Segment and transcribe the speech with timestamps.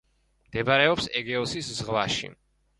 [0.47, 2.35] მდებარეობს ეგეოსის ზღვაში.